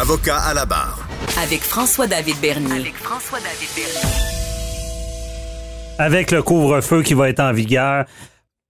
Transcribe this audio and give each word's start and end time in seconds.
Avocat 0.00 0.38
à 0.38 0.54
la 0.54 0.64
barre. 0.64 1.06
Avec 1.42 1.60
François-David 1.60 2.36
Bernier. 2.40 2.72
avec 2.72 2.94
François-David 2.94 3.68
Bernier. 3.76 4.08
avec 5.98 6.30
le 6.30 6.42
couvre-feu 6.42 7.02
qui 7.02 7.12
va 7.12 7.28
être 7.28 7.40
en 7.40 7.52
vigueur, 7.52 8.06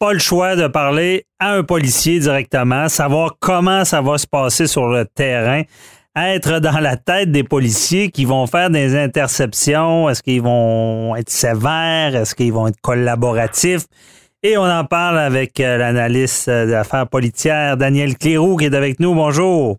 pas 0.01 0.12
le 0.12 0.19
choix 0.19 0.57
de 0.57 0.66
parler 0.66 1.27
à 1.38 1.52
un 1.52 1.62
policier 1.62 2.19
directement, 2.19 2.88
savoir 2.88 3.37
comment 3.38 3.85
ça 3.85 4.01
va 4.01 4.19
se 4.19 4.27
passer 4.27 4.66
sur 4.66 4.88
le 4.88 5.05
terrain, 5.05 5.62
être 6.16 6.59
dans 6.59 6.80
la 6.80 6.97
tête 6.97 7.30
des 7.30 7.45
policiers 7.45 8.10
qui 8.10 8.24
vont 8.24 8.49
faire 8.49 8.69
des 8.69 8.97
interceptions, 8.97 10.09
est-ce 10.09 10.24
qu'ils 10.24 10.43
vont 10.43 11.15
être 11.15 11.30
sévères, 11.30 12.16
est-ce 12.16 12.35
qu'ils 12.35 12.52
vont 12.52 12.66
être 12.66 12.80
collaboratifs? 12.80 13.87
Et 14.43 14.59
on 14.59 14.69
en 14.69 14.85
parle 14.85 15.21
avec 15.21 15.60
euh, 15.60 15.77
l'analyste 15.77 16.49
euh, 16.49 16.66
d'affaires 16.66 17.07
politiques, 17.07 17.52
Daniel 17.79 18.19
Cléroux, 18.19 18.57
qui 18.57 18.65
est 18.65 18.74
avec 18.74 18.99
nous. 18.99 19.15
Bonjour. 19.15 19.77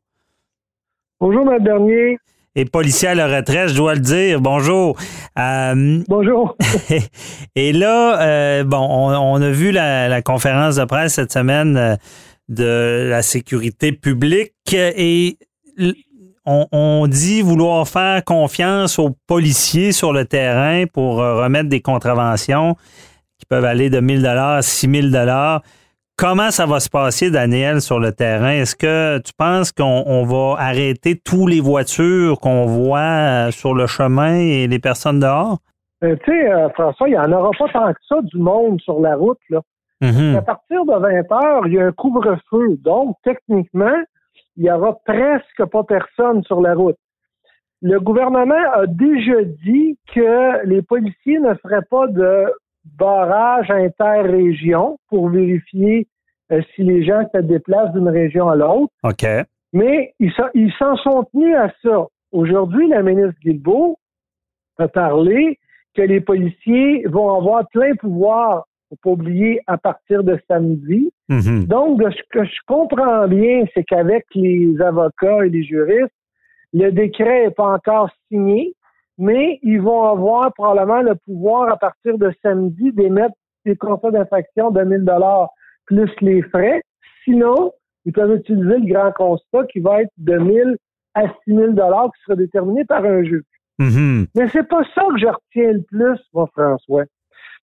Bonjour, 1.21 1.45
Mme 1.45 1.63
Bernier. 1.63 2.17
Et 2.55 2.65
policier 2.65 3.09
à 3.09 3.13
la 3.13 3.27
retraite, 3.27 3.69
je 3.69 3.75
dois 3.75 3.93
le 3.93 3.99
dire. 3.99 4.41
Bonjour. 4.41 4.97
Euh, 5.37 6.01
Bonjour. 6.07 6.57
Et 7.55 7.73
là, 7.73 8.19
euh, 8.23 8.63
bon, 8.63 8.79
on, 8.79 9.13
on 9.13 9.39
a 9.39 9.51
vu 9.51 9.69
la, 9.71 10.09
la 10.09 10.23
conférence 10.23 10.77
de 10.77 10.85
presse 10.85 11.13
cette 11.13 11.31
semaine 11.31 11.77
euh, 11.77 11.95
de 12.49 13.07
la 13.07 13.21
sécurité 13.21 13.91
publique 13.91 14.73
et 14.73 15.37
on, 16.43 16.65
on 16.71 17.05
dit 17.05 17.43
vouloir 17.43 17.87
faire 17.87 18.23
confiance 18.23 18.97
aux 18.97 19.15
policiers 19.27 19.91
sur 19.91 20.13
le 20.13 20.25
terrain 20.25 20.85
pour 20.91 21.17
remettre 21.17 21.69
des 21.69 21.81
contraventions 21.81 22.73
qui 23.37 23.45
peuvent 23.47 23.65
aller 23.65 23.91
de 23.91 23.99
1000 23.99 24.23
dollars 24.23 24.53
à 24.53 24.61
6000 24.63 25.11
dollars. 25.11 25.61
Comment 26.17 26.51
ça 26.51 26.65
va 26.65 26.79
se 26.79 26.89
passer, 26.89 27.31
Daniel, 27.31 27.81
sur 27.81 27.99
le 27.99 28.11
terrain? 28.11 28.51
Est-ce 28.51 28.75
que 28.75 29.17
tu 29.19 29.33
penses 29.37 29.71
qu'on 29.71 30.03
on 30.05 30.23
va 30.23 30.55
arrêter 30.59 31.15
toutes 31.17 31.49
les 31.49 31.61
voitures 31.61 32.39
qu'on 32.39 32.65
voit 32.65 32.99
euh, 32.99 33.51
sur 33.51 33.73
le 33.73 33.87
chemin 33.87 34.35
et 34.35 34.67
les 34.67 34.79
personnes 34.79 35.19
dehors? 35.19 35.57
Euh, 36.03 36.15
tu 36.23 36.31
sais, 36.31 36.51
euh, 36.51 36.69
François, 36.69 37.07
il 37.07 37.11
n'y 37.11 37.17
en 37.17 37.31
aura 37.31 37.51
pas 37.57 37.69
tant 37.69 37.93
que 37.93 37.99
ça 38.07 38.21
du 38.21 38.37
monde 38.37 38.79
sur 38.81 38.99
la 38.99 39.15
route. 39.15 39.39
Là. 39.49 39.61
Mhm. 40.01 40.35
À 40.35 40.41
partir 40.41 40.85
de 40.85 40.93
20 40.93 41.31
heures, 41.43 41.67
il 41.67 41.73
y 41.73 41.79
a 41.79 41.85
un 41.85 41.91
couvre-feu. 41.91 42.77
Donc, 42.79 43.17
techniquement, 43.23 44.01
il 44.57 44.63
n'y 44.63 44.71
aura 44.71 44.97
presque 45.05 45.65
pas 45.71 45.83
personne 45.83 46.43
sur 46.43 46.61
la 46.61 46.73
route. 46.73 46.97
Le 47.83 47.99
gouvernement 47.99 48.71
a 48.73 48.85
déjà 48.85 49.43
dit 49.43 49.97
que 50.13 50.65
les 50.65 50.81
policiers 50.81 51.39
ne 51.39 51.53
feraient 51.55 51.85
pas 51.89 52.07
de 52.07 52.45
barrage 52.85 53.69
interrégion 53.71 54.97
pour 55.09 55.29
vérifier 55.29 56.07
euh, 56.51 56.61
si 56.75 56.83
les 56.83 57.03
gens 57.03 57.23
se 57.33 57.39
déplacent 57.41 57.93
d'une 57.93 58.09
région 58.09 58.49
à 58.49 58.55
l'autre. 58.55 58.91
OK. 59.03 59.25
Mais 59.73 60.13
ils 60.19 60.31
s'en- 60.77 60.97
sont 60.97 61.23
tenus 61.31 61.55
à 61.55 61.71
ça. 61.83 62.07
Aujourd'hui, 62.31 62.87
la 62.89 63.01
ministre 63.03 63.39
Guilbeault 63.41 63.97
a 64.77 64.87
parlé 64.87 65.59
que 65.95 66.01
les 66.01 66.21
policiers 66.21 67.05
vont 67.07 67.33
avoir 67.35 67.67
plein 67.69 67.93
pouvoir, 67.95 68.65
faut 68.89 68.95
pas 69.03 69.09
oublier, 69.11 69.61
à 69.67 69.77
partir 69.77 70.23
de 70.23 70.37
samedi. 70.49 71.11
Mhm. 71.29 71.65
Donc, 71.65 72.01
de 72.03 72.09
ce 72.09 72.21
que 72.31 72.43
je 72.43 72.59
comprends 72.67 73.27
bien, 73.27 73.63
c'est 73.73 73.83
qu'avec 73.83 74.25
les 74.35 74.75
avocats 74.81 75.45
et 75.45 75.49
les 75.49 75.63
juristes, 75.63 76.11
le 76.73 76.89
décret 76.91 77.45
n'est 77.45 77.51
pas 77.51 77.73
encore 77.73 78.09
signé, 78.29 78.73
mais 79.17 79.59
ils 79.61 79.81
vont 79.81 80.03
avoir 80.03 80.53
probablement 80.53 81.01
le 81.01 81.15
pouvoir 81.15 81.71
à 81.71 81.77
partir 81.77 82.17
de 82.17 82.31
samedi 82.41 82.91
d'émettre 82.91 83.35
des 83.65 83.75
contrats 83.75 84.11
d'infraction 84.11 84.71
de 84.71 84.81
1000 84.81 85.03
dollars 85.03 85.49
plus 85.85 86.09
les 86.21 86.41
frais. 86.43 86.81
Sinon, 87.23 87.73
ils 88.05 88.13
peuvent 88.13 88.35
utiliser 88.35 88.77
le 88.77 88.93
grand 88.93 89.11
constat 89.11 89.65
qui 89.71 89.79
va 89.79 90.01
être 90.01 90.11
de 90.17 90.37
1000 90.37 90.77
à 91.13 91.23
6000 91.45 91.75
dollars 91.75 92.09
qui 92.15 92.23
sera 92.23 92.35
déterminé 92.35 92.85
par 92.85 93.03
un 93.03 93.23
juge. 93.23 93.43
Mhm. 93.79 94.27
Mais 94.35 94.47
c'est 94.47 94.67
pas 94.67 94.83
ça 94.95 95.03
que 95.09 95.19
je 95.19 95.27
retiens 95.27 95.73
le 95.73 95.81
plus, 95.83 96.19
moi, 96.33 96.47
François. 96.53 97.03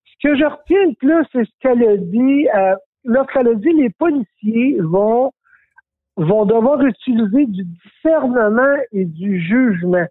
Ce 0.04 0.28
que 0.28 0.36
je 0.36 0.44
retiens 0.44 0.86
le 0.86 0.94
plus, 0.94 1.24
c'est 1.32 1.44
ce 1.44 1.50
qu'elle 1.60 1.82
a 1.88 1.96
dit. 1.96 2.48
Euh, 2.54 2.74
Lorsqu'elle 3.04 3.48
a 3.48 3.54
dit 3.54 3.72
les 3.72 3.90
policiers 3.90 4.76
vont 4.80 5.32
vont 6.16 6.44
devoir 6.44 6.82
utiliser 6.82 7.46
du 7.46 7.64
discernement 7.64 8.76
et 8.92 9.04
du 9.04 9.40
jugement. 9.40 10.06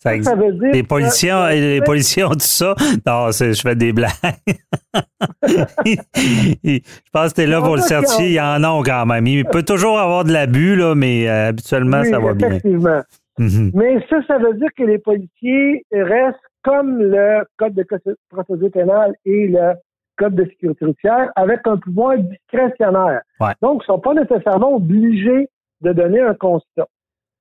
Ça 0.00 0.22
Ça, 0.22 0.34
veut 0.36 0.52
dire 0.52 0.70
Les 0.72 0.82
que- 0.82 0.86
policiers, 0.86 1.32
les 1.50 1.80
policiers 1.80 2.22
ont 2.24 2.30
dit 2.30 2.46
ça. 2.46 2.74
Non, 3.06 3.32
c'est- 3.32 3.52
je 3.54 3.60
fais 3.60 3.74
des 3.74 3.92
blagues. 3.92 4.12
je 5.84 6.80
pense 7.12 7.30
que 7.30 7.34
tu 7.36 7.40
es 7.42 7.46
là 7.46 7.60
pour 7.60 7.76
le 7.76 7.82
certifier. 7.82 8.26
Il 8.28 8.32
y 8.34 8.40
en 8.40 8.62
a 8.62 8.82
quand 8.84 9.06
même. 9.06 9.26
Il 9.26 9.44
peut 9.44 9.62
toujours 9.64 9.98
avoir 9.98 10.24
de 10.24 10.32
l'abus, 10.32 10.76
là, 10.76 10.94
mais 10.94 11.28
euh, 11.28 11.48
habituellement, 11.48 12.00
Oui, 12.02 12.10
ça 12.10 12.18
va 12.18 12.34
bien. 12.34 12.48
effectivement. 12.48 13.00
Mhm. 13.38 13.70
Mais 13.74 14.04
ça, 14.08 14.16
ça 14.26 14.38
veut 14.38 14.54
dire 14.54 14.68
que 14.76 14.82
les 14.84 14.98
policiers 14.98 15.84
restent 15.92 16.38
comme 16.62 16.98
le 17.00 17.44
Code 17.56 17.74
de 17.74 17.86
procédure 18.30 18.70
pénale 18.70 19.14
et 19.24 19.48
le 19.48 19.74
Code 20.16 20.34
de 20.34 20.44
sécurité 20.44 20.84
routière 20.84 21.30
avec 21.36 21.60
un 21.66 21.76
pouvoir 21.76 22.18
discrétionnaire. 22.18 23.20
Ouais. 23.40 23.52
Donc, 23.62 23.82
ils 23.82 23.90
ne 23.90 23.94
sont 23.94 24.00
pas 24.00 24.14
nécessairement 24.14 24.74
obligés 24.74 25.48
de 25.80 25.92
donner 25.92 26.20
un 26.20 26.34
constat. 26.34 26.88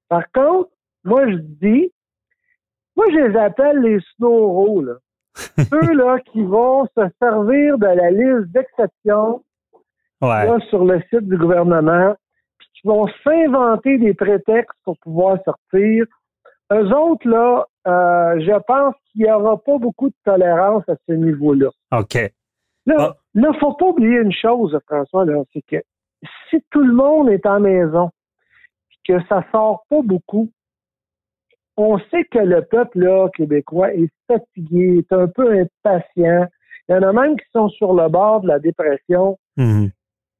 Par 0.09 0.23
contre, 0.31 0.69
moi, 1.03 1.27
je 1.29 1.37
dis, 1.37 1.91
moi, 2.97 3.05
je 3.11 3.17
les 3.27 3.37
appelle 3.37 3.77
les 3.79 3.99
snow 4.15 4.81
là. 4.81 4.93
Ceux 5.69 5.93
là 5.93 6.19
qui 6.31 6.43
vont 6.43 6.85
se 6.97 7.01
servir 7.21 7.77
de 7.77 7.85
la 7.85 8.09
liste 8.11 8.51
d'exceptions 8.51 9.43
Ouais. 10.19 10.47
sur 10.69 10.83
le 10.83 10.99
site 11.11 11.27
du 11.29 11.37
gouvernement, 11.37 12.15
puis 12.57 12.67
qui 12.73 12.87
vont 12.87 13.07
s'inventer 13.23 13.99
des 13.99 14.15
prétextes 14.15 14.75
pour 14.83 14.97
pouvoir 14.97 15.37
sortir. 15.45 16.05
Eux 16.73 16.91
autres, 16.91 17.27
là, 17.29 17.65
euh, 17.87 18.39
je 18.39 18.59
pense 18.65 18.95
qu'il 19.11 19.25
n'y 19.25 19.31
aura 19.31 19.57
pas 19.57 19.77
beaucoup 19.77 20.09
de 20.09 20.15
tolérance 20.25 20.83
à 20.89 20.95
ce 21.07 21.13
niveau-là. 21.13 21.69
OK. 21.91 22.15
Là, 22.87 22.95
Ah. 22.97 23.15
là, 23.35 23.53
faut 23.59 23.73
pas 23.73 23.85
oublier 23.85 24.17
une 24.21 24.33
chose, 24.33 24.75
François, 24.87 25.25
c'est 25.53 25.61
que 25.61 25.83
si 26.49 26.63
tout 26.71 26.81
le 26.83 26.93
monde 26.93 27.29
est 27.29 27.45
en 27.45 27.59
maison, 27.59 28.09
que 29.07 29.23
ça 29.29 29.43
sort 29.51 29.85
pas 29.89 30.01
beaucoup, 30.03 30.49
on 31.77 31.97
sait 32.11 32.23
que 32.31 32.39
le 32.39 32.63
peuple 32.63 32.99
là, 32.99 33.27
québécois 33.35 33.93
est 33.93 34.09
fatigué, 34.27 34.99
est 34.99 35.13
un 35.13 35.27
peu 35.27 35.51
impatient. 35.51 36.47
Il 36.89 36.93
y 36.93 36.95
en 36.95 37.01
a 37.03 37.13
même 37.13 37.35
qui 37.37 37.45
sont 37.53 37.69
sur 37.69 37.93
le 37.93 38.07
bord 38.09 38.41
de 38.41 38.47
la 38.47 38.59
dépression 38.59 39.37
Mhm. 39.57 39.89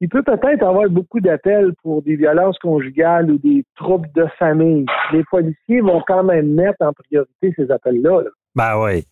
il 0.00 0.08
peut 0.08 0.22
peut-être 0.22 0.62
avoir 0.62 0.88
beaucoup 0.88 1.20
d'appels 1.20 1.72
pour 1.82 2.02
des 2.02 2.16
violences 2.16 2.58
conjugales 2.58 3.30
ou 3.30 3.38
des 3.38 3.64
troubles 3.76 4.08
de 4.14 4.26
famille. 4.38 4.86
Les 5.12 5.24
policiers 5.30 5.80
vont 5.80 6.02
quand 6.06 6.22
même 6.24 6.54
mettre 6.54 6.76
en 6.80 6.92
priorité 6.92 7.52
ces 7.56 7.70
appels-là. 7.70 8.22
là. 8.22 8.30
Ben 8.54 8.80
oui. 8.82 9.04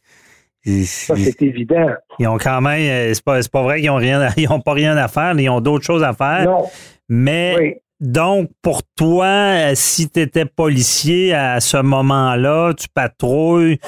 Ils, 0.64 0.84
Ça, 0.86 1.14
c'est 1.16 1.42
évident. 1.42 1.90
ils 2.18 2.26
ont 2.26 2.38
quand 2.38 2.60
même. 2.60 2.80
euh, 3.10 3.14
C'est 3.14 3.24
pas, 3.24 3.38
pas 3.52 3.62
vrai 3.62 3.80
qu'ils 3.80 3.90
ont 3.90 3.96
rien, 3.96 4.20
ils 4.36 4.50
ont 4.50 4.60
pas 4.60 4.72
rien 4.72 4.96
à 4.96 5.06
faire, 5.08 5.38
ils 5.38 5.48
ont 5.50 5.60
d'autres 5.60 5.84
choses 5.84 6.02
à 6.02 6.12
faire. 6.12 6.44
Non, 6.44 6.64
Mais 7.08 7.54
oui. 7.58 7.74
Donc, 8.00 8.50
pour 8.62 8.82
toi, 8.96 9.26
euh, 9.26 9.72
si 9.74 10.10
tu 10.10 10.20
étais 10.20 10.44
policier 10.44 11.34
à 11.34 11.60
ce 11.60 11.78
moment-là, 11.78 12.72
tu 12.74 12.88
patrouilles, 12.88 13.78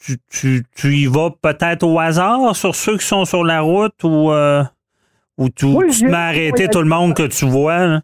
tu, 0.00 0.18
tu, 0.30 0.64
tu 0.76 0.88
y 0.94 1.06
vas 1.06 1.30
peut-être 1.30 1.82
au 1.82 1.98
hasard 1.98 2.54
sur 2.54 2.74
ceux 2.74 2.98
qui 2.98 3.06
sont 3.06 3.24
sur 3.24 3.42
la 3.44 3.60
route 3.62 4.04
ou, 4.04 4.30
euh, 4.30 4.62
ou 5.38 5.48
tu, 5.48 5.66
Oui, 5.66 5.86
tu 5.90 6.00
te 6.00 6.04
mets 6.06 6.14
à 6.16 6.26
arrêter 6.26 6.68
tout 6.68 6.80
le 6.80 6.88
monde 6.88 7.14
que 7.14 7.26
tu 7.26 7.46
vois? 7.46 7.86
là? 7.86 8.00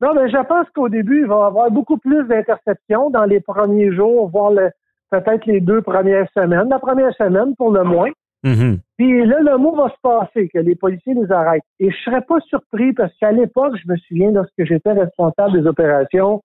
Non, 0.00 0.14
mais 0.14 0.30
je 0.30 0.46
pense 0.46 0.66
qu'au 0.74 0.88
début, 0.88 1.22
il 1.22 1.26
va 1.26 1.34
y 1.36 1.46
avoir 1.46 1.70
beaucoup 1.70 1.98
plus 1.98 2.24
d'interceptions 2.28 3.10
dans 3.10 3.24
les 3.24 3.40
premiers 3.40 3.92
jours, 3.94 4.28
voire 4.30 4.52
le- 4.52 4.70
peut-être 5.10 5.44
les 5.46 5.60
deux 5.60 5.82
premières 5.82 6.28
semaines. 6.34 6.68
La 6.70 6.78
première 6.78 7.12
semaine, 7.16 7.54
pour 7.56 7.72
le 7.72 7.82
moins. 7.84 8.10
Mhm. 8.44 8.78
Puis 8.96 9.26
là, 9.26 9.40
le 9.40 9.56
mot 9.58 9.74
va 9.74 9.88
se 9.88 10.00
passer, 10.02 10.48
que 10.48 10.58
les 10.58 10.76
policiers 10.76 11.14
les 11.14 11.30
arrêtent. 11.32 11.62
Et 11.80 11.90
je 11.90 11.96
serais 12.04 12.20
pas 12.22 12.38
surpris 12.40 12.92
parce 12.92 13.12
qu'à 13.18 13.32
l'époque, 13.32 13.74
je 13.84 13.90
me 13.92 13.96
souviens, 13.96 14.30
lorsque 14.30 14.64
j'étais 14.64 14.92
responsable 14.92 15.60
des 15.60 15.66
opérations, 15.66 16.42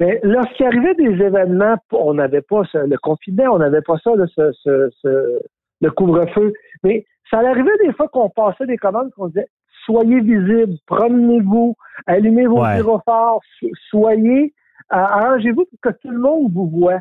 ben, 0.00 0.18
lorsqu'il 0.22 0.66
arrivait 0.66 0.94
des 0.94 1.22
événements, 1.24 1.76
on 1.92 2.14
n'avait 2.14 2.40
pas 2.42 2.62
ça, 2.72 2.86
le 2.86 2.96
confinement, 2.98 3.52
on 3.52 3.58
n'avait 3.58 3.82
pas 3.82 3.98
ça, 4.02 4.14
là, 4.16 4.26
ce, 4.34 4.50
ce- 4.52 4.90
ce- 5.02 5.40
le 5.82 5.90
couvre-feu. 5.90 6.52
Mais 6.82 7.04
ça 7.30 7.38
arrivait 7.38 7.76
des 7.84 7.92
fois 7.92 8.08
qu'on 8.08 8.30
passait 8.30 8.66
des 8.66 8.76
commandes 8.78 9.10
qu'on 9.12 9.28
disait 9.28 9.46
soyez 9.86 10.20
visibles, 10.20 10.74
promenez-vous, 10.86 11.74
allumez 12.06 12.46
vos 12.46 12.60
gyrophares, 12.76 13.38
so- 13.60 13.68
soyez 13.90 14.52
arrangez-vous 14.88 15.64
pour 15.66 15.78
que 15.82 15.96
tout 16.00 16.10
le 16.10 16.18
monde 16.18 16.50
vous 16.52 16.68
voit. 16.68 17.00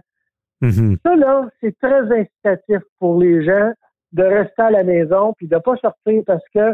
Mhm. 0.61 0.97
Ça, 1.05 1.15
là, 1.15 1.49
c'est 1.61 1.77
très 1.79 2.01
incitatif 2.01 2.81
pour 2.99 3.19
les 3.19 3.43
gens 3.45 3.71
de 4.11 4.23
rester 4.23 4.61
à 4.61 4.71
la 4.71 4.83
maison 4.83 5.33
puis 5.37 5.47
de 5.47 5.57
pas 5.57 5.75
sortir 5.77 6.23
parce 6.25 6.43
que 6.53 6.73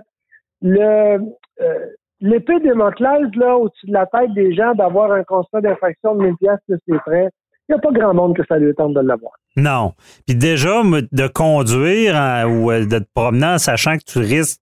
le 0.61 1.19
euh, 1.61 1.85
l'épée 2.21 2.59
Démoclès, 2.61 3.29
là, 3.35 3.57
au-dessus 3.57 3.87
de 3.87 3.93
la 3.93 4.05
tête 4.05 4.33
des 4.33 4.53
gens, 4.55 4.73
d'avoir 4.73 5.11
un 5.11 5.23
constat 5.23 5.61
d'infraction 5.61 6.15
de 6.15 6.23
1000 6.23 6.37
pièces 6.37 6.59
plus 6.67 6.79
les 6.87 6.99
frais, 6.99 7.29
il 7.67 7.73
n'y 7.73 7.75
a 7.75 7.79
pas 7.79 7.91
grand 7.91 8.13
monde 8.13 8.35
que 8.35 8.43
ça 8.47 8.57
lui 8.57 8.73
tente 8.75 8.93
de 8.93 9.01
l'avoir. 9.01 9.33
Non. 9.57 9.93
Puis 10.27 10.35
déjà, 10.35 10.81
de 10.83 11.27
conduire 11.27 12.15
hein, 12.15 12.45
ou 12.47 12.71
euh, 12.71 12.85
de 12.85 12.99
te 12.99 13.07
promener 13.13 13.47
en 13.47 13.57
sachant 13.57 13.97
que 13.97 14.03
tu 14.05 14.19
risques 14.19 14.61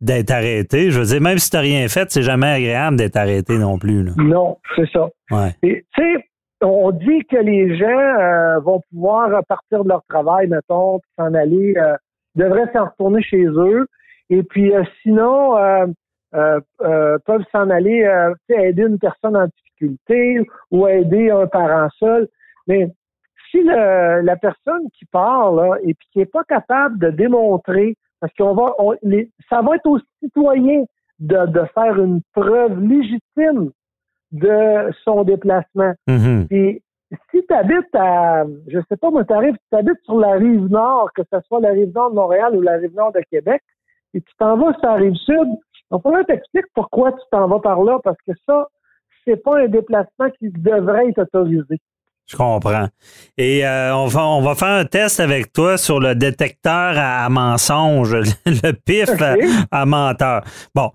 d'être 0.00 0.30
arrêté, 0.30 0.90
je 0.90 0.98
veux 0.98 1.04
dire, 1.06 1.20
même 1.20 1.36
si 1.36 1.50
tu 1.50 1.56
n'as 1.56 1.62
rien 1.62 1.86
fait, 1.88 2.10
c'est 2.10 2.22
jamais 2.22 2.46
agréable 2.46 2.96
d'être 2.96 3.16
arrêté 3.16 3.58
non 3.58 3.78
plus. 3.78 4.02
Là. 4.02 4.12
Non, 4.16 4.56
c'est 4.74 4.88
ça. 4.90 5.10
Ouais. 5.30 5.54
Tu 5.62 5.84
sais, 5.94 6.29
on 6.62 6.90
dit 6.90 7.24
que 7.30 7.36
les 7.36 7.76
gens 7.76 7.86
euh, 7.88 8.58
vont 8.60 8.80
pouvoir 8.90 9.44
partir 9.46 9.84
de 9.84 9.88
leur 9.88 10.02
travail, 10.08 10.46
mettons, 10.48 11.00
s'en 11.18 11.32
aller, 11.34 11.74
euh, 11.76 11.96
devraient 12.34 12.70
s'en 12.72 12.86
retourner 12.86 13.22
chez 13.22 13.44
eux. 13.44 13.86
Et 14.28 14.42
puis 14.42 14.74
euh, 14.74 14.84
sinon, 15.02 15.56
euh, 15.56 15.86
peuvent 17.26 17.44
s'en 17.50 17.68
aller 17.70 18.08
aider 18.48 18.82
une 18.82 18.98
personne 18.98 19.36
en 19.36 19.46
difficulté 19.46 20.40
ou 20.70 20.86
aider 20.86 21.30
un 21.30 21.46
parent 21.48 21.88
seul. 21.98 22.28
Mais 22.68 22.88
si 23.50 23.62
la 23.64 24.36
personne 24.36 24.88
qui 24.96 25.06
part 25.06 25.50
là, 25.52 25.74
et 25.82 25.94
puis 25.94 26.06
qui 26.12 26.18
n'est 26.20 26.26
pas 26.26 26.44
capable 26.44 26.98
de 27.00 27.10
démontrer, 27.10 27.96
parce 28.20 28.32
qu'on 28.34 28.54
va, 28.54 28.74
on- 28.78 28.94
les- 29.02 29.30
ça 29.48 29.60
va 29.62 29.74
être 29.74 29.86
aux 29.86 29.98
citoyens 30.22 30.84
de 31.18 31.64
faire 31.74 31.98
une 31.98 32.20
preuve 32.32 32.78
légitime 32.80 33.72
de 34.32 34.92
son 35.04 35.24
déplacement. 35.24 35.92
Mhm. 36.06 36.46
Puis 36.48 36.82
si 37.30 37.44
tu 37.46 37.54
habites 37.54 37.94
à, 37.94 38.44
je 38.68 38.78
sais 38.88 38.96
pas, 38.96 39.10
moi, 39.10 39.24
t'arrives, 39.24 39.56
tu 39.70 39.78
habites 39.78 40.00
sur 40.04 40.18
la 40.18 40.32
rive 40.32 40.66
nord, 40.68 41.10
que 41.14 41.22
ce 41.32 41.40
soit 41.46 41.60
la 41.60 41.70
rive 41.70 41.92
nord 41.94 42.10
de 42.10 42.16
Montréal 42.16 42.56
ou 42.56 42.60
la 42.60 42.76
rive 42.76 42.94
nord 42.94 43.12
de 43.12 43.20
Québec, 43.30 43.62
et 44.14 44.20
tu 44.20 44.32
t'en 44.38 44.56
vas 44.56 44.72
sur 44.74 44.88
la 44.88 44.94
rive 44.94 45.14
sud, 45.14 45.48
il 45.92 45.98
faudrait 46.02 46.24
t'expliquer 46.24 46.66
pourquoi 46.74 47.12
tu 47.12 47.22
t'en 47.32 47.48
vas 47.48 47.58
par 47.58 47.82
là, 47.82 47.98
parce 48.04 48.18
que 48.26 48.32
ça, 48.46 48.68
c'est 49.24 49.42
pas 49.42 49.60
un 49.60 49.66
déplacement 49.66 50.30
qui 50.38 50.50
devrait 50.50 51.08
être 51.08 51.22
autorisé. 51.22 51.78
Je 52.26 52.36
comprends. 52.36 52.86
Et 53.36 53.66
euh, 53.66 53.94
on, 53.96 54.06
va, 54.06 54.24
on 54.24 54.40
va 54.40 54.54
faire 54.54 54.68
un 54.68 54.84
test 54.84 55.18
avec 55.18 55.52
toi 55.52 55.76
sur 55.76 55.98
le 55.98 56.14
détecteur 56.14 56.96
à, 56.96 57.24
à 57.24 57.28
mensonge, 57.28 58.14
le 58.46 58.72
pif 58.72 59.10
à 59.72 59.84
menteur. 59.84 60.42
Bon. 60.74 60.92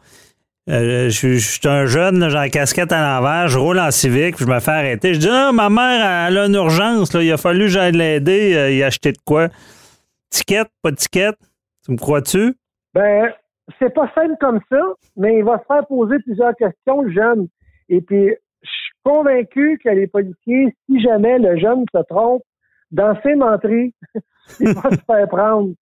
Euh, 0.68 1.10
je, 1.10 1.38
suis- 1.38 1.68
un 1.70 1.86
jeune, 1.86 2.28
j'ai 2.28 2.36
la 2.36 2.50
casquette 2.50 2.92
à 2.92 3.00
l'envers, 3.20 3.48
je 3.50 3.60
roule 3.60 3.80
en 3.80 3.92
civique, 3.92 4.36
puis 4.36 4.46
je 4.46 4.50
me 4.52 4.60
fais 4.60 4.72
arrêter. 4.72 5.14
Je 5.14 5.20
dis 5.20 5.30
Ah, 5.30 5.52
ma 5.54 5.70
mère, 5.70 6.28
elle 6.28 6.38
a 6.40 6.46
une 6.48 6.56
urgence, 6.56 7.14
il 7.14 7.32
a 7.32 7.38
fallu 7.38 7.62
que 7.62 7.68
j'aille 7.68 7.92
l'aider, 7.92 8.56
euh, 8.56 8.72
y 8.72 8.82
acheter 8.82 9.12
de 9.12 9.18
quoi? 9.24 9.50
Ticket, 10.32 10.64
pas 10.82 10.90
de 10.92 10.96
ticket? 10.96 11.34
Tu 11.86 11.92
me 11.92 11.98
crois-tu? 11.98 12.56
Ben, 12.96 13.32
c'est 13.80 13.94
pas 13.94 14.12
simple 14.16 14.34
comme 14.42 14.60
ça, 14.72 14.82
mais 15.18 15.38
il 15.38 15.44
va 15.44 15.60
se 15.60 15.66
faire 15.72 15.86
poser 15.86 16.18
plusieurs 16.26 16.56
questions, 16.56 17.02
le 17.04 17.12
jeune. 17.14 17.48
Et 17.90 18.02
puis, 18.02 18.30
je 18.64 18.68
suis 18.70 18.94
convaincu 19.04 19.80
que 19.84 19.90
les 19.90 20.08
policiers, 20.08 20.76
si 20.90 21.00
jamais 21.00 21.38
le 21.38 21.58
jeune 21.60 21.86
se 21.94 22.02
trompe 22.10 22.42
dans 22.90 23.16
ses 23.22 23.36
menteries, 23.36 23.94
il 24.60 24.74
va 24.74 24.90
se 24.90 24.98
faire 25.06 25.28
prendre. 25.30 25.74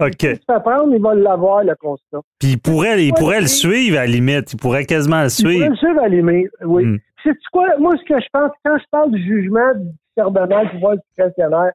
OK. 0.00 0.20
Se 0.20 0.26
fait 0.28 0.60
prendre, 0.64 0.94
il 0.94 1.00
va 1.02 1.14
l'avoir, 1.14 1.62
le 1.64 1.74
constat. 1.74 2.20
Puis 2.38 2.52
il 2.52 2.58
pourrait, 2.58 3.04
il 3.04 3.12
pourrait 3.14 3.40
le 3.42 3.46
suivre 3.46 3.98
à 3.98 4.00
la 4.00 4.06
limite, 4.06 4.52
il 4.52 4.56
pourrait 4.58 4.84
quasiment 4.86 5.20
le 5.20 5.26
Il 5.26 5.30
suivre. 5.30 5.52
pourrait 5.54 5.68
le 5.70 5.76
suivre 5.76 5.98
à 5.98 6.02
la 6.02 6.08
limite, 6.08 6.50
oui. 6.64 6.84
Hmm. 6.84 6.98
C'est 7.24 7.36
quoi? 7.52 7.76
Moi, 7.78 7.94
ce 7.96 8.04
que 8.04 8.20
je 8.20 8.26
pense, 8.32 8.50
quand 8.64 8.78
je 8.78 8.84
parle 8.90 9.10
du 9.10 9.22
jugement 9.22 9.74
du 9.74 9.88
discernement 10.16 10.62
du 10.64 10.70
pouvoir 10.70 10.94
discrétionnaire, 10.96 11.72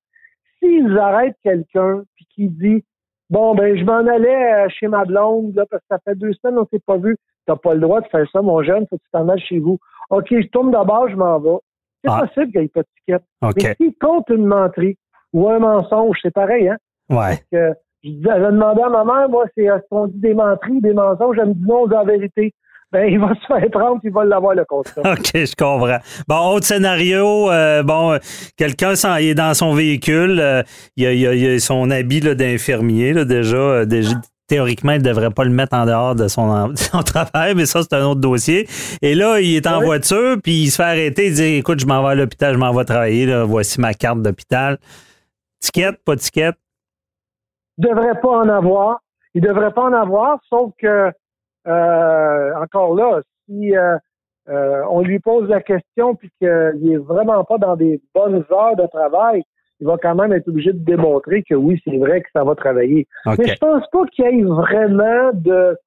s'ils 0.60 0.98
arrêtent 0.98 1.38
quelqu'un 1.44 2.04
puis 2.16 2.26
qui 2.34 2.48
dit 2.50 2.84
Bon, 3.30 3.56
ben, 3.56 3.76
je 3.78 3.84
m'en 3.84 4.06
allais 4.06 4.54
euh, 4.54 4.68
chez 4.70 4.88
ma 4.88 5.06
blonde, 5.06 5.54
là, 5.56 5.66
parce 5.70 5.82
que 5.82 5.88
ça 5.90 5.98
fait 6.06 6.16
deux 6.16 6.34
semaines, 6.34 6.60
on 6.60 6.68
s'est 6.72 6.82
pas 6.86 6.98
vu. 6.98 7.18
T'as 7.46 7.56
pas 7.56 7.74
le 7.74 7.80
droit 7.82 8.00
de 8.00 8.08
faire 8.08 8.26
ça, 8.32 8.42
mon 8.42 8.64
jeune, 8.64 8.86
faut 8.90 8.98
que 8.98 9.04
tu 9.04 9.10
t'en 9.12 9.28
ailles 9.28 9.42
chez 9.42 9.60
vous. 9.60 9.78
OK, 10.10 10.28
je 10.30 10.48
tourne 10.48 10.72
d'abord, 10.72 11.10
je 11.10 11.16
m'en 11.16 11.40
vais. 11.40 11.58
C'est 12.04 12.12
Ah. 12.12 12.22
possible 12.22 12.52
qu'il 12.52 12.60
n'y 12.62 12.66
ait 12.66 12.70
pas 12.70 12.82
de 12.82 12.88
ticket. 12.98 13.24
OK. 13.42 13.54
Mais 13.64 13.76
s'il 13.76 13.96
compte 14.00 14.30
une 14.30 14.46
menterie 14.46 14.98
ou 15.34 15.50
un 15.50 15.60
mensonge, 15.60 16.18
c'est 16.22 16.34
pareil, 16.34 16.70
hein? 16.70 16.78
Ouais. 17.10 17.44
que 17.52 17.74
je 18.04 18.10
disais, 18.10 18.22
j'avais 18.26 18.52
demandé 18.52 18.82
à 18.82 18.90
ma 18.90 19.04
mère, 19.04 19.30
moi, 19.30 19.46
c'est 19.56 19.64
est-ce 19.64 19.84
qu'on 19.90 20.08
dit 20.08 20.20
des 20.20 20.34
menteries, 20.34 20.82
des 20.82 20.94
mensonges, 20.94 21.38
elle 21.40 21.50
me 21.50 21.54
dit 21.54 21.66
non, 21.68 21.86
la 21.88 22.04
vérité. 22.04 22.54
Ben, 22.92 23.08
il 23.12 23.20
va 23.20 23.30
se 23.34 23.46
faire 23.48 23.72
prendre, 23.72 24.00
puis 24.02 24.10
il 24.10 24.14
va 24.14 24.24
l'avoir 24.24 24.54
le 24.54 24.66
constat. 24.66 25.02
OK, 25.14 25.32
je 25.34 25.56
comprends. 25.56 25.98
Bon, 26.28 26.54
autre 26.54 26.68
scénario, 26.68 27.50
euh, 27.50 27.82
bon, 27.82 28.12
euh, 28.12 28.18
quelqu'un 28.56 28.92
est 29.18 29.34
dans 29.34 29.56
son 29.56 29.74
véhicule, 29.74 30.40
euh, 30.40 30.62
il, 30.96 31.08
a, 31.08 31.12
il 31.14 31.26
a- 31.28 31.34
il 31.34 31.56
a 31.56 31.60
son 31.60 31.90
habit 31.90 32.20
d'infirmier, 32.22 33.26
déjà, 33.26 33.58
euh, 33.58 33.86
déjà, 33.86 34.12
théoriquement, 34.48 34.92
il 34.92 35.00
ne 35.02 35.08
devrait 35.08 35.32
pas 35.32 35.44
le 35.44 35.50
mettre 35.50 35.76
en 35.76 35.88
dehors 35.88 36.14
de 36.14 36.28
son, 36.28 36.42
en- 36.44 36.68
de 36.70 36.78
son 36.78 37.02
travail, 37.02 37.56
mais 37.56 37.66
ça, 37.66 37.82
c'est 37.82 37.94
un 37.96 38.06
autre 38.06 38.22
dossier. 38.22 38.68
Et 39.02 39.16
là, 39.16 39.40
il 39.40 39.56
est 39.56 39.66
en 39.66 39.80
Oui. 39.80 39.86
voiture, 39.86 40.36
puis 40.44 40.64
il 40.66 40.70
se 40.70 40.76
fait 40.76 40.84
arrêter, 40.84 41.28
il 41.30 41.34
dit, 41.34 41.44
écoute, 41.56 41.80
je 41.80 41.88
m'en 41.88 42.04
vais 42.04 42.10
à 42.10 42.16
l'hôpital, 42.16 42.54
je 42.54 42.60
m'en 42.60 42.72
vais 42.74 42.86
travailler, 42.86 43.26
là, 43.26 43.44
voici 43.44 43.82
ma 43.82 43.96
carte 43.96 44.22
d'hôpital. 44.22 44.78
Ticket, 45.62 45.94
pas 46.06 46.16
de 46.16 46.20
ticket? 46.22 46.52
Il 47.78 47.88
devrait 47.88 48.20
pas 48.22 48.38
en 48.38 48.50
avoir. 48.50 49.00
Il 49.34 49.42
devrait 49.42 49.74
pas 49.74 49.84
en 49.84 49.94
avoir, 49.94 50.40
sauf 50.48 50.72
que, 50.78 51.12
euh, 51.68 52.56
encore 52.56 52.96
là, 52.96 53.22
si 53.46 53.76
euh, 53.76 53.98
euh, 54.50 54.84
on 54.90 55.02
lui 55.02 55.20
pose 55.20 55.50
la 55.50 55.62
question 55.62 56.16
puis 56.16 56.30
qu'il 56.38 56.48
est 56.48 56.98
vraiment 56.98 57.44
pas 57.44 57.58
dans 57.58 57.76
des 57.76 58.02
bonnes 58.14 58.44
heures 58.52 58.76
de 58.76 58.86
travail, 58.88 59.44
il 59.80 59.88
va 59.88 59.98
quand 59.98 60.16
même 60.16 60.32
être 60.34 60.48
obligé 60.48 60.72
de 60.72 60.84
démontrer 60.84 61.44
que 61.44 61.56
oui, 61.56 61.82
c'est 61.84 61.98
vrai 61.98 62.22
que 62.22 62.30
ça 62.32 62.44
va 62.44 62.56
travailler. 62.56 63.08
Mais 63.26 63.48
je 63.48 63.58
pense 63.58 63.86
pas 63.92 64.06
qu'il 64.08 64.26
y 64.26 64.28
ait 64.28 64.44
vraiment 64.44 65.32
de 65.34 65.78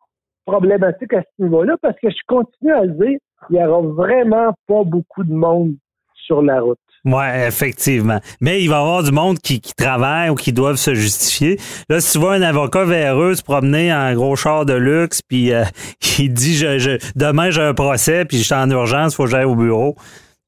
problématique 0.44 1.12
à 1.12 1.22
ce 1.22 1.42
niveau-là 1.42 1.76
parce 1.80 1.98
que 2.00 2.10
je 2.10 2.16
continue 2.26 2.72
à 2.72 2.84
le 2.84 2.92
dire, 2.92 3.18
il 3.50 3.56
y 3.56 3.64
aura 3.64 3.80
vraiment 3.80 4.54
pas 4.66 4.84
beaucoup 4.84 5.24
de 5.24 5.32
monde 5.32 5.74
sur 6.14 6.42
la 6.42 6.60
route. 6.60 6.78
Oui, 7.06 7.24
effectivement. 7.46 8.18
Mais 8.40 8.60
il 8.62 8.68
va 8.68 8.76
y 8.76 8.80
avoir 8.80 9.02
du 9.04 9.12
monde 9.12 9.38
qui, 9.38 9.60
qui 9.60 9.72
travaille 9.74 10.28
ou 10.28 10.34
qui 10.34 10.52
doivent 10.52 10.74
se 10.76 10.92
justifier. 10.94 11.56
Là, 11.88 12.00
si 12.00 12.12
tu 12.12 12.18
vois 12.18 12.34
un 12.34 12.42
avocat 12.42 12.84
véreux 12.84 13.34
se 13.36 13.44
promener 13.44 13.94
en 13.94 14.12
gros 14.14 14.34
char 14.34 14.66
de 14.66 14.74
luxe, 14.74 15.22
puis 15.22 15.52
euh, 15.52 15.62
il 16.18 16.32
dit 16.34 16.54
je, 16.56 16.78
je- 16.78 16.98
demain 17.14 17.50
j'ai 17.50 17.62
un 17.62 17.74
procès, 17.74 18.24
puis 18.24 18.38
je 18.38 18.42
suis 18.44 18.54
en 18.54 18.68
urgence, 18.70 19.12
il 19.12 19.16
faut 19.16 19.24
que 19.24 19.30
j'aille 19.30 19.44
au 19.44 19.54
bureau. 19.54 19.94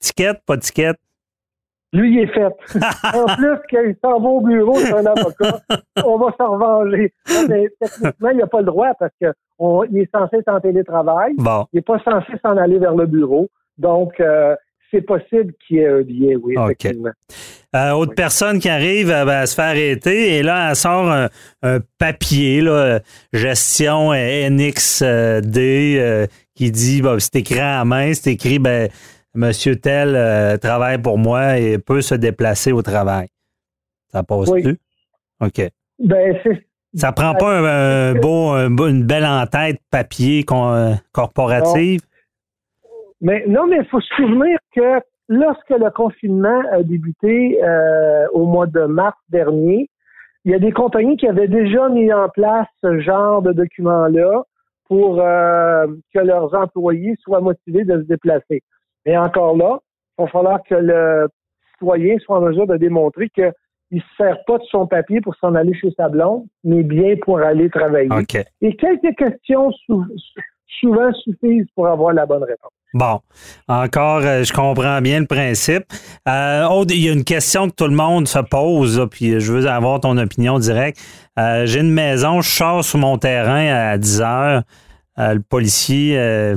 Ticket, 0.00 0.34
pas 0.46 0.56
ticket? 0.56 0.94
Lui, 1.92 2.12
il 2.12 2.18
est 2.20 2.26
fait. 2.26 2.44
en 3.16 3.24
plus, 3.36 3.56
qu'il 3.70 3.96
s'en 4.04 4.20
va 4.20 4.28
au 4.28 4.40
bureau, 4.42 4.74
c'est 4.78 4.92
un 4.92 5.06
avocat, 5.06 5.60
on 6.04 6.18
va 6.18 6.34
s'en 6.36 6.50
revenger. 6.58 7.14
Mais 7.48 7.68
techniquement, 7.80 8.28
il 8.30 8.36
n'a 8.38 8.46
pas 8.46 8.58
le 8.60 8.66
droit 8.66 8.88
parce 8.98 9.12
qu'il 9.18 9.98
est 9.98 10.10
censé 10.14 10.36
être 10.36 10.48
en 10.52 10.60
télétravail. 10.60 11.32
Bon, 11.38 11.66
Il 11.72 11.76
n'est 11.76 11.82
pas 11.82 11.98
censé 12.00 12.32
s'en 12.44 12.56
aller 12.58 12.78
vers 12.78 12.94
le 12.94 13.06
bureau. 13.06 13.48
Donc, 13.78 14.20
euh, 14.20 14.54
c'est 14.90 15.02
possible 15.02 15.52
qu'il 15.66 15.76
y 15.76 15.80
ait 15.80 15.88
un 15.88 16.00
billet, 16.02 16.36
oui, 16.36 16.54
OK. 16.56 16.64
effectivement. 16.70 17.10
Euh, 17.76 17.90
autre 17.92 18.10
Oui. 18.12 18.16
personne 18.16 18.58
qui 18.60 18.68
arrive 18.70 19.08
ben, 19.08 19.28
elle 19.42 19.46
se 19.48 19.54
fait 19.54 19.62
arrêter 19.62 20.36
et 20.36 20.42
là, 20.42 20.70
elle 20.70 20.76
sort 20.76 21.10
un, 21.10 21.28
un 21.62 21.78
papier, 21.98 22.60
là, 22.62 23.00
gestion 23.32 24.12
NXD, 24.14 25.58
euh, 25.58 26.26
qui 26.54 26.70
dit, 26.70 27.02
bon, 27.02 27.18
c'est 27.20 27.36
écrit 27.36 27.60
à 27.60 27.84
main, 27.84 28.12
c'est 28.14 28.32
écrit, 28.32 28.58
ben, 28.58 28.88
Monsieur 29.34 29.76
tel 29.76 30.16
euh, 30.16 30.56
travaille 30.56 30.98
pour 31.00 31.18
moi 31.18 31.58
et 31.58 31.78
peut 31.78 32.00
se 32.00 32.14
déplacer 32.14 32.72
au 32.72 32.80
travail. 32.82 33.28
Ça 34.10 34.22
passe-tu? 34.24 34.52
Oui. 34.68 34.76
OK. 35.40 35.68
Ben, 36.02 36.34
Ça 36.94 37.12
prend 37.12 37.34
pas 37.34 37.58
un, 37.58 37.64
un 37.64 38.14
beau, 38.14 38.48
un 38.48 38.70
beau- 38.70 38.88
une 38.88 39.04
belle 39.04 39.26
en-tête 39.26 39.76
papier 39.90 40.42
con- 40.44 40.96
corporative? 41.12 42.00
Mais 43.20 43.44
non, 43.46 43.66
mais 43.66 43.78
il 43.78 43.84
faut 43.86 44.00
se 44.00 44.14
souvenir 44.14 44.58
que 44.74 45.00
lorsque 45.28 45.70
le 45.70 45.90
confinement 45.90 46.62
a 46.70 46.82
débuté 46.82 47.62
euh, 47.62 48.26
au 48.32 48.46
mois 48.46 48.66
de 48.66 48.80
mars 48.84 49.18
dernier, 49.28 49.88
il 50.44 50.52
y 50.52 50.54
a 50.54 50.58
des 50.58 50.72
compagnies 50.72 51.16
qui 51.16 51.26
avaient 51.28 51.48
déjà 51.48 51.88
mis 51.88 52.12
en 52.12 52.28
place 52.28 52.66
ce 52.82 53.00
genre 53.00 53.42
de 53.42 53.52
document-là 53.52 54.42
pour 54.88 55.20
euh, 55.20 55.86
que 56.14 56.20
leurs 56.20 56.54
employés 56.54 57.14
soient 57.20 57.40
motivés 57.40 57.84
de 57.84 57.98
se 58.00 58.06
déplacer. 58.06 58.62
Et 59.04 59.16
encore 59.18 59.56
là, 59.56 59.78
il 60.18 60.22
va 60.24 60.28
falloir 60.28 60.62
que 60.62 60.74
le 60.74 61.28
citoyen 61.72 62.16
soit 62.20 62.38
en 62.38 62.42
mesure 62.42 62.66
de 62.66 62.76
démontrer 62.76 63.28
qu'il 63.30 63.52
ne 63.92 64.00
se 64.00 64.06
sert 64.16 64.38
pas 64.46 64.58
de 64.58 64.64
son 64.64 64.86
papier 64.86 65.20
pour 65.20 65.34
s'en 65.36 65.54
aller 65.54 65.74
chez 65.74 65.90
sa 65.96 66.08
blonde, 66.08 66.46
mais 66.64 66.82
bien 66.82 67.16
pour 67.22 67.40
aller 67.40 67.68
travailler. 67.68 68.08
OK. 68.12 68.36
Et 68.62 68.76
quelques 68.76 69.14
questions 69.16 69.70
sou- 69.86 70.06
souvent 70.80 71.12
suffisent 71.12 71.68
pour 71.74 71.88
avoir 71.88 72.14
la 72.14 72.24
bonne 72.26 72.44
réponse. 72.44 72.72
Bon, 72.94 73.20
encore, 73.68 74.20
euh, 74.24 74.44
je 74.44 74.52
comprends 74.52 75.00
bien 75.02 75.20
le 75.20 75.26
principe. 75.26 75.84
Euh, 76.26 76.66
il 76.88 77.00
y 77.04 77.08
a 77.08 77.12
une 77.12 77.24
question 77.24 77.68
que 77.68 77.74
tout 77.74 77.86
le 77.86 77.94
monde 77.94 78.26
se 78.26 78.38
pose, 78.38 78.98
là, 78.98 79.06
puis 79.06 79.38
je 79.40 79.52
veux 79.52 79.66
avoir 79.66 80.00
ton 80.00 80.16
opinion 80.16 80.58
directe. 80.58 80.98
Euh, 81.38 81.66
J'ai 81.66 81.80
une 81.80 81.92
maison, 81.92 82.40
je 82.40 82.48
sors 82.48 82.82
sur 82.84 82.98
mon 82.98 83.18
terrain 83.18 83.66
à 83.66 83.98
10 83.98 84.20
heures. 84.22 84.62
Euh, 85.18 85.34
le 85.34 85.40
policier, 85.40 86.18
euh, 86.18 86.56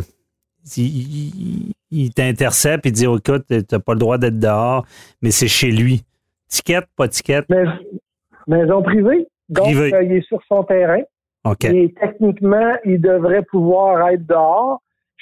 il, 0.78 0.86
il- 0.86 1.74
il 1.94 2.14
t'intercepte 2.14 2.86
et 2.86 2.92
dit 2.92 3.06
oh, 3.08 3.18
écoute, 3.18 3.44
t'as 3.68 3.80
pas 3.80 3.94
le 3.94 4.00
droit 4.00 4.18
d'être 4.18 4.40
dehors, 4.40 4.86
mais 5.22 5.32
c'est 5.32 5.50
chez 5.50 5.72
lui. 5.72 6.04
Ticket, 6.48 6.80
pas 6.96 7.10
ticket? 7.10 7.42
Mais, 7.50 7.64
maison 8.48 8.82
privée. 8.82 9.28
Donc, 9.50 9.66
Privée. 9.66 9.94
euh, 9.94 10.04
il 10.04 10.14
est 10.14 10.26
sur 10.26 10.40
son 10.48 10.64
terrain. 10.64 11.02
OK. 11.44 11.66
Et 11.66 11.94
techniquement, 12.00 12.72
il 12.86 13.02
devrait 13.02 13.42
pouvoir 13.44 14.08
être 14.08 14.26
dehors 14.26 14.80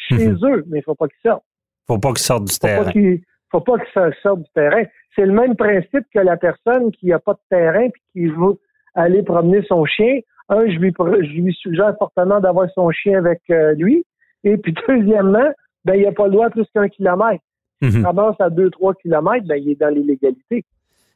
chez 0.07 0.27
Mhm. 0.29 0.39
eux, 0.43 0.63
mais 0.67 0.79
il 0.79 0.83
faut 0.83 0.95
pas 0.95 1.07
qu'il 1.07 1.19
sorte. 1.29 1.43
Faut 1.87 1.97
pas 1.99 2.09
qu'il 2.09 2.19
sorte 2.19 2.45
du 2.45 2.53
faut 2.53 2.59
terrain. 2.67 2.83
pas 2.85 2.91
qu'il 2.91 3.21
faut 3.51 3.61
pas 3.61 3.77
qu'il 3.79 3.87
se 3.93 4.19
sorte 4.21 4.39
du 4.41 4.49
terrain. 4.53 4.83
C'est 5.15 5.25
le 5.25 5.33
même 5.33 5.55
principe 5.55 6.05
que 6.13 6.19
la 6.19 6.37
personne 6.37 6.91
qui 6.91 7.07
n'a 7.07 7.19
pas 7.19 7.33
de 7.33 7.39
terrain 7.49 7.89
puis 7.89 8.01
qui 8.13 8.25
veut 8.27 8.59
aller 8.95 9.23
promener 9.23 9.63
son 9.67 9.85
chien. 9.85 10.19
Un, 10.49 10.67
je 10.67 10.77
lui, 10.79 10.93
je 10.97 11.41
lui 11.41 11.53
suggère 11.53 11.95
fortement 11.97 12.39
d'avoir 12.39 12.69
son 12.73 12.89
chien 12.91 13.17
avec 13.19 13.41
euh, 13.49 13.73
lui. 13.73 14.05
Et 14.43 14.57
puis 14.57 14.73
deuxièmement, 14.87 15.49
ben 15.85 15.95
il 15.95 16.03
n'a 16.03 16.11
pas 16.11 16.25
le 16.25 16.31
droit 16.31 16.45
à 16.47 16.49
plus 16.49 16.65
qu'un 16.73 16.87
kilomètre. 16.89 17.43
Mhm. 17.81 17.89
Il 18.01 18.05
avance 18.05 18.35
à 18.39 18.49
2-3 18.49 18.93
kilomètres, 19.01 19.47
ben 19.47 19.55
il 19.55 19.71
est 19.71 19.79
dans 19.79 19.89
l'illégalité. 19.89 20.63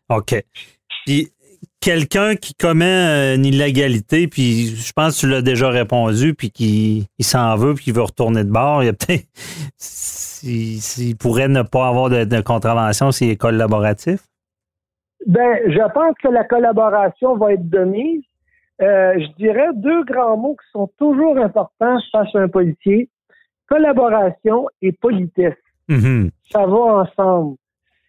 OK. 0.09 0.35
Puis 1.05 1.29
quelqu'un 1.83 2.35
qui 2.35 2.53
commet 2.53 2.85
euh, 2.85 3.35
une 3.35 3.45
illégalité, 3.45 4.27
puis 4.27 4.67
je 4.67 4.93
pense 4.93 5.15
que 5.15 5.19
tu 5.21 5.31
l'as 5.31 5.41
déjà 5.41 5.69
répondu, 5.69 6.33
puis 6.33 6.49
qui 6.49 7.07
il 7.19 7.25
s'en 7.25 7.55
veut, 7.57 7.73
puis 7.73 7.85
qu'il 7.85 7.93
veut 7.93 8.03
retourner 8.03 8.43
de 8.43 8.51
bord, 8.51 8.83
il 8.83 8.85
y 8.87 8.89
a 8.89 8.93
peut-être. 8.93 9.27
S'il 9.77 10.81
s'il 10.81 11.17
pourrait 11.17 11.47
ne 11.47 11.61
pas 11.61 11.87
avoir 11.87 12.09
de, 12.09 12.25
de 12.25 12.41
contravention 12.41 13.11
s'il 13.11 13.29
est 13.29 13.37
collaboratif? 13.37 14.19
Ben, 15.25 15.57
je 15.67 15.93
pense 15.93 16.15
que 16.21 16.27
la 16.27 16.43
collaboration 16.43 17.37
va 17.37 17.53
être 17.53 17.69
de 17.69 17.79
mise. 17.85 18.23
Euh, 18.81 19.13
je 19.17 19.27
dirais 19.37 19.69
deux 19.75 20.03
grands 20.03 20.35
mots 20.35 20.57
qui 20.57 20.69
sont 20.73 20.89
toujours 20.97 21.37
importants 21.37 21.97
face 22.11 22.35
à 22.35 22.39
un 22.39 22.49
policier. 22.49 23.09
Collaboration 23.69 24.67
et 24.81 24.91
politesse. 24.91 25.55
Mhm. 25.87 26.31
Ça 26.51 26.65
va 26.65 27.05
ensemble. 27.05 27.55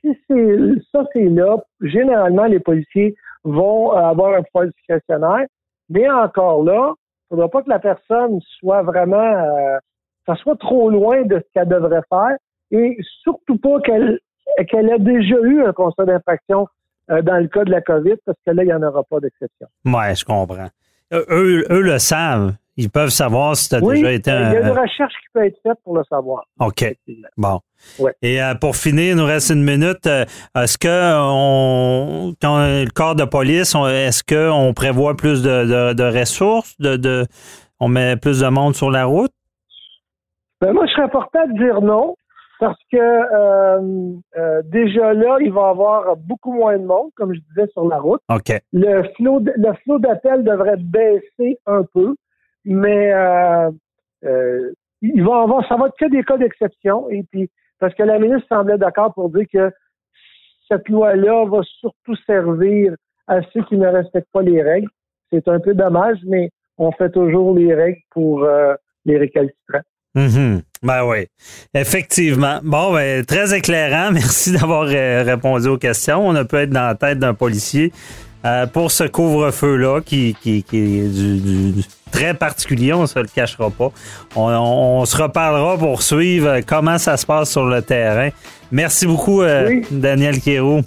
Si 0.00 0.10
c'est 0.26 0.56
ça, 0.90 1.04
c'est 1.12 1.28
là, 1.28 1.56
généralement, 1.80 2.46
les 2.46 2.58
policiers 2.58 3.14
vont 3.44 3.92
euh, 3.92 3.96
avoir 3.96 4.34
un 4.34 4.42
pouvoir 4.42 4.66
discrétionnaire. 4.66 5.46
Mais 5.88 6.10
encore 6.10 6.64
là, 6.64 6.94
il 7.30 7.36
ne 7.36 7.36
faudra 7.36 7.48
pas 7.48 7.62
que 7.62 7.70
la 7.70 7.78
personne 7.78 8.40
soit 8.58 8.82
vraiment 8.82 9.16
euh, 9.18 9.78
ça 10.26 10.34
soit 10.36 10.56
trop 10.56 10.90
loin 10.90 11.22
de 11.22 11.36
ce 11.38 11.52
qu'elle 11.52 11.68
devrait 11.68 12.02
faire 12.08 12.36
et 12.70 12.96
surtout 13.22 13.58
pas 13.58 13.80
qu'elle 13.80 14.18
qu'elle 14.68 15.02
déjà 15.02 15.36
eu 15.40 15.64
un 15.64 15.72
constat 15.72 16.04
d'infraction 16.04 16.68
euh, 17.10 17.22
dans 17.22 17.38
le 17.38 17.48
cas 17.48 17.64
de 17.64 17.70
la 17.70 17.80
COVID, 17.80 18.16
parce 18.24 18.38
que 18.46 18.52
là, 18.52 18.62
il 18.62 18.66
n'y 18.66 18.72
en 18.72 18.82
aura 18.82 19.02
pas 19.02 19.20
d'exception. 19.20 19.66
Ouais, 19.84 20.14
je 20.14 20.24
comprends. 20.24 20.68
Eux, 21.12 21.64
eux 21.70 21.80
le 21.82 21.98
savent. 21.98 22.54
Ils 22.76 22.90
peuvent 22.90 23.10
savoir 23.10 23.56
si 23.56 23.68
tu 23.68 23.74
as 23.76 23.80
Oui, 23.82 23.96
déjà 23.96 24.12
été 24.12 24.30
il 24.30 24.34
y 24.34 24.36
a 24.36 24.48
un. 24.48 24.52
une 24.72 24.78
recherche 24.78 25.12
qui 25.12 25.28
peut 25.32 25.44
être 25.46 25.56
faite 25.62 25.78
pour 25.84 25.96
le 25.96 26.02
savoir. 26.08 26.44
OK. 26.58 26.84
Bon. 27.36 27.60
Ouais. 28.00 28.12
Et 28.22 28.42
euh, 28.42 28.54
pour 28.56 28.74
finir, 28.76 29.10
il 29.12 29.16
nous 29.16 29.24
reste 29.26 29.50
une 29.50 29.62
minute. 29.62 30.06
Euh, 30.06 30.24
Est-ce 30.56 30.76
que 30.78 30.88
on, 30.88 32.34
quand 32.40 32.58
le 32.58 32.90
corps 32.90 33.14
de 33.14 33.24
police, 33.24 33.74
est-ce 33.76 34.22
qu'on 34.24 34.72
prévoit 34.74 35.16
plus 35.16 35.42
de, 35.42 35.64
de- 35.64 35.92
de 35.92 36.18
ressources, 36.18 36.74
de, 36.80 36.96
de- 36.96 37.26
on 37.78 37.88
met 37.88 38.16
plus 38.16 38.40
de 38.40 38.48
monde 38.48 38.74
sur 38.74 38.90
la 38.90 39.04
route? 39.04 39.30
Ben, 40.60 40.72
moi, 40.72 40.86
je 40.86 40.92
serais 40.94 41.10
porté 41.10 41.38
à 41.38 41.46
dire 41.46 41.80
non, 41.82 42.16
parce 42.58 42.78
que 42.90 42.96
euh, 42.96 44.12
euh, 44.36 44.62
déjà 44.64 45.12
là, 45.12 45.36
il 45.40 45.52
va 45.52 45.60
y 45.68 45.70
avoir 45.70 46.16
beaucoup 46.16 46.52
moins 46.54 46.78
de 46.78 46.84
monde, 46.84 47.10
comme 47.16 47.34
je 47.34 47.40
disais, 47.40 47.68
sur 47.72 47.86
la 47.86 47.98
route. 47.98 48.20
OK. 48.32 48.52
Le 48.72 49.02
flot, 49.16 49.40
le 49.44 49.72
flot 49.84 49.98
d'appels 49.98 50.42
devrait 50.44 50.76
baisser 50.78 51.58
un 51.66 51.82
peu, 51.92 52.14
mais 52.64 53.12
euh, 53.12 53.70
euh, 54.24 54.72
il 55.02 55.22
va 55.22 55.42
avoir, 55.42 55.66
ça 55.68 55.76
va 55.76 55.86
être 55.88 55.96
que 55.98 56.10
des 56.10 56.22
cas 56.22 56.38
d'exception. 56.38 57.08
Et 57.10 57.22
puis, 57.30 57.50
parce 57.78 57.94
que 57.94 58.02
la 58.02 58.18
ministre 58.18 58.46
semblait 58.48 58.78
d'accord 58.78 59.12
pour 59.14 59.28
dire 59.30 59.46
que 59.52 59.70
cette 60.68 60.88
loi-là 60.88 61.44
va 61.46 61.60
surtout 61.80 62.16
servir 62.26 62.94
à 63.26 63.40
ceux 63.52 63.62
qui 63.64 63.76
ne 63.76 63.86
respectent 63.88 64.32
pas 64.32 64.42
les 64.42 64.62
règles. 64.62 64.88
C'est 65.32 65.46
un 65.48 65.60
peu 65.60 65.74
dommage, 65.74 66.18
mais 66.26 66.50
on 66.78 66.90
fait 66.92 67.10
toujours 67.10 67.54
les 67.54 67.74
règles 67.74 68.00
pour 68.10 68.44
euh, 68.44 68.74
les 69.04 69.18
récalcitrants. 69.18 69.82
Mhm. 70.14 70.62
Ben 70.82 71.04
oui, 71.04 71.26
effectivement. 71.74 72.60
Bon, 72.62 72.92
ben, 72.92 73.24
très 73.24 73.56
éclairant. 73.56 74.10
Merci 74.12 74.52
d'avoir 74.52 74.86
euh, 74.88 75.22
répondu 75.24 75.68
aux 75.68 75.78
questions. 75.78 76.26
On 76.26 76.34
a 76.34 76.44
pu 76.44 76.56
être 76.56 76.70
dans 76.70 76.86
la 76.86 76.94
tête 76.94 77.18
d'un 77.18 77.34
policier 77.34 77.92
euh, 78.44 78.66
pour 78.66 78.90
ce 78.90 79.04
couvre-feu-là 79.04 80.00
qui, 80.02 80.34
qui, 80.40 80.62
qui 80.62 81.00
est 81.00 81.08
du- 81.08 81.40
du- 81.72 81.82
très 82.14 82.34
particulier, 82.34 82.92
on 82.92 83.02
ne 83.02 83.06
se 83.06 83.18
le 83.18 83.26
cachera 83.26 83.70
pas. 83.70 83.90
On, 84.36 84.48
on- 84.50 85.00
on 85.00 85.04
se 85.04 85.16
reparlera 85.16 85.76
pour 85.76 86.02
suivre 86.02 86.60
comment 86.66 86.98
ça 86.98 87.16
se 87.16 87.26
passe 87.26 87.50
sur 87.50 87.64
le 87.66 87.82
terrain. 87.82 88.28
Merci 88.70 89.06
beaucoup, 89.06 89.42
euh, 89.42 89.68
Oui. 89.68 89.86
Daniel 89.90 90.40
Quéroux. 90.40 90.80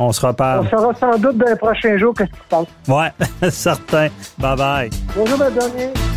On 0.00 0.12
se 0.12 0.24
On 0.24 0.28
reparle. 0.28 0.68
saura 0.70 0.94
sans 0.94 1.18
doute 1.18 1.36
dans 1.38 1.46
les 1.50 1.56
prochains 1.56 1.98
jours 1.98 2.14
qu'est-ce 2.16 2.30
qui 2.30 2.36
se 2.36 2.48
passe. 2.48 2.66
Ouais, 2.86 3.50
certain. 3.50 4.08
Bye 4.38 4.56
bye. 4.56 4.90
Bonjour, 5.16 5.38
madame. 5.38 6.07